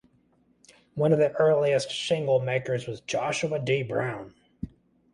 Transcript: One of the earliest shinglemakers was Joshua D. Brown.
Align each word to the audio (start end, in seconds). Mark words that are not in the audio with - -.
One 0.95 1.11
of 1.13 1.19
the 1.19 1.31
earliest 1.33 1.89
shinglemakers 1.89 2.87
was 2.87 3.01
Joshua 3.01 3.59
D. 3.59 3.83
Brown. 3.83 4.33